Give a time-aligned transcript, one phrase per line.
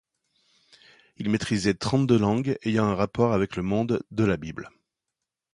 [1.17, 4.71] Il maitrisait trente-deux langues ayant un rapport avec le monde de la Bible.